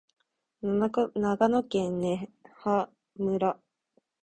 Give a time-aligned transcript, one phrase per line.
[0.63, 1.11] 長
[1.47, 2.31] 野県根
[2.63, 3.59] 羽村